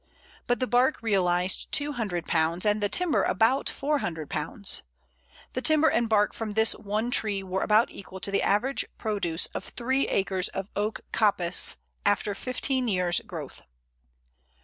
But 0.47 0.59
the 0.59 0.65
bark 0.65 1.03
realized 1.03 1.71
£200, 1.73 2.65
and 2.65 2.81
the 2.81 2.89
timber 2.89 3.21
about 3.21 3.67
£400. 3.67 4.81
The 5.53 5.61
timber 5.61 5.89
and 5.89 6.09
bark 6.09 6.33
from 6.33 6.51
this 6.53 6.73
one 6.73 7.11
tree 7.11 7.43
were 7.43 7.61
about 7.61 7.91
equal 7.91 8.19
to 8.21 8.31
the 8.31 8.41
average 8.41 8.83
produce 8.97 9.45
of 9.53 9.63
three 9.63 10.07
acres 10.07 10.47
of 10.47 10.69
oak 10.75 11.01
coppice 11.11 11.75
after 12.03 12.33
fifteen 12.33 12.87
years 12.87 13.19
growth. 13.27 13.61